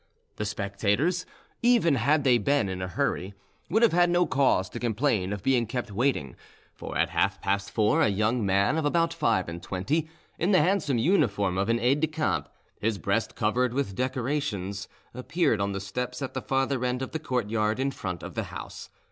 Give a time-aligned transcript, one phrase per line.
[0.37, 1.27] The spectators,
[1.61, 3.35] even had they been in a hurry,
[3.69, 6.35] would have had no cause to complain of being kept waiting,
[6.73, 10.09] for at half past four a young man of about five and twenty,
[10.39, 15.61] in the handsome uniform of an aide de camp, his breast covered with decorations, appeared
[15.61, 18.45] on the steps at the farther end of the court yard in front of the
[18.45, 18.89] house.